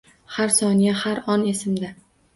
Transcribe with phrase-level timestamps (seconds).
[0.37, 1.93] Har soniya, har on esimda.